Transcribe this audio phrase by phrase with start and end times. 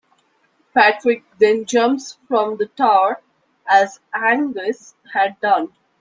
[0.73, 3.21] Patrick then jumps from the tower,
[3.67, 5.75] as Angus had done.